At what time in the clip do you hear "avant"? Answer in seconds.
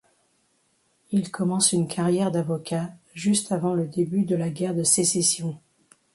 3.51-3.75